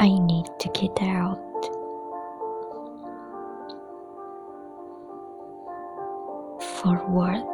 [0.00, 1.36] I need to get out.
[6.80, 7.44] For what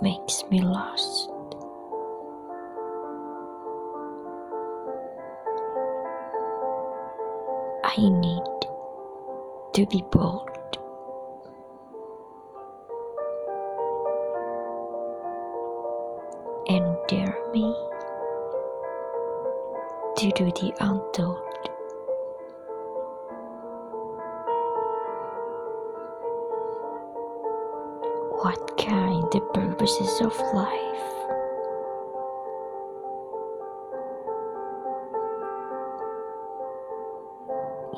[0.00, 1.30] makes me lost?
[7.82, 8.44] I need
[9.74, 10.48] to be bold.
[16.68, 17.71] And dare me
[20.22, 21.36] to do the untold.
[28.40, 31.08] What kind the purposes of life?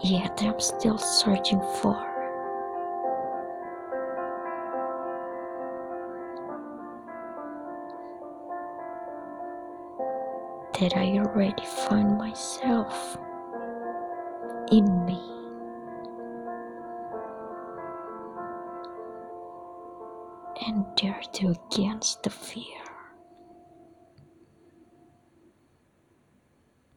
[0.02, 2.13] Yet I'm still searching for.
[10.80, 13.16] That I already find myself
[14.70, 15.20] in me.
[20.66, 22.83] And dare to against the fear.